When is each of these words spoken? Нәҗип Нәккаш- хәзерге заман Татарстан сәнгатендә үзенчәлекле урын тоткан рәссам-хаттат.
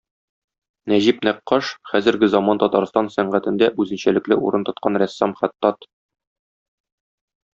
Нәҗип 0.91 1.19
Нәккаш- 1.27 1.67
хәзерге 1.89 2.29
заман 2.35 2.61
Татарстан 2.63 3.11
сәнгатендә 3.17 3.69
үзенчәлекле 3.83 4.39
урын 4.47 4.67
тоткан 4.71 5.01
рәссам-хаттат. 5.03 5.89